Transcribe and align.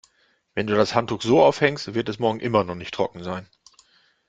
Wenn 0.55 0.65
du 0.65 0.73
das 0.73 0.95
Handtuch 0.95 1.21
so 1.21 1.43
aufhängst, 1.43 1.93
wird 1.93 2.09
es 2.09 2.17
morgen 2.17 2.39
immer 2.39 2.63
noch 2.63 2.73
nicht 2.73 2.91
trocken 2.91 3.21
sein. 3.23 3.47